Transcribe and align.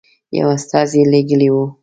یو 0.37 0.47
استازی 0.57 1.01
لېږلی 1.11 1.49
وو. 1.53 1.65